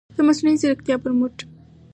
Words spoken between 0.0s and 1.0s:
د مصنوعي ځیرکتیا